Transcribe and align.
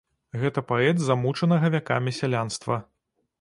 Гэта 0.43 0.63
паэт 0.71 1.03
замучанага 1.09 1.71
вякамі 1.75 2.15
сялянства. 2.21 2.81